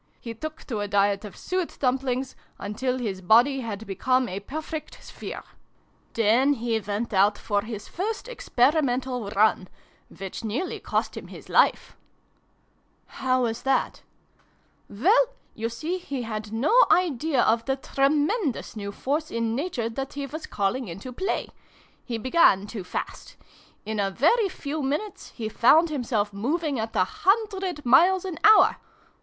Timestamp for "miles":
27.85-28.25